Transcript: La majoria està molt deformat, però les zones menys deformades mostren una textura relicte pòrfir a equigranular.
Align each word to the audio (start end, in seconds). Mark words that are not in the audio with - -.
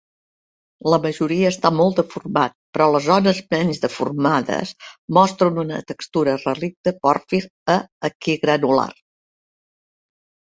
La 0.91 0.97
majoria 1.01 1.49
està 1.55 1.69
molt 1.79 1.99
deformat, 1.99 2.55
però 2.77 2.87
les 2.93 3.05
zones 3.09 3.41
menys 3.55 3.81
deformades 3.83 4.71
mostren 5.19 5.61
una 5.65 5.83
textura 5.93 6.35
relicte 6.45 6.95
pòrfir 7.05 7.43
a 7.77 7.77
equigranular. 8.11 8.89